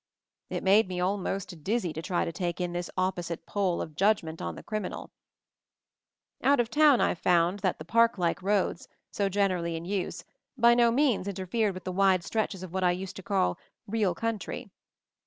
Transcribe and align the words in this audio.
It 0.49 0.63
made 0.63 0.87
me 0.87 0.99
almost 0.99 1.63
dizzy 1.63 1.93
to 1.93 2.01
try 2.01 2.25
to 2.25 2.31
take 2.31 2.59
in 2.59 2.73
this 2.73 2.89
opposite 2.97 3.45
pole 3.45 3.83
of 3.83 3.95
judgment 3.95 4.41
on 4.41 4.55
the 4.55 4.63
criminal. 4.63 5.11
272 6.41 6.41
MOVING 6.41 6.41
THE 6.41 6.47
MOUNTAIN 6.47 6.51
Out 6.51 6.59
of 6.59 6.69
town 6.71 7.07
I 7.07 7.13
found 7.53 7.59
that 7.59 7.77
the 7.77 7.85
park 7.85 8.17
like 8.17 8.41
roads, 8.41 8.87
so 9.11 9.29
generally 9.29 9.75
in 9.75 9.85
use, 9.85 10.23
by 10.57 10.73
no 10.73 10.89
means 10.89 11.27
inter 11.27 11.45
fered 11.45 11.75
with 11.75 11.83
the 11.83 11.91
wide 11.91 12.23
stretches 12.23 12.63
of 12.63 12.73
what 12.73 12.83
I 12.83 12.93
used 12.93 13.15
to 13.17 13.21
call 13.21 13.59
"real 13.85 14.15
country." 14.15 14.71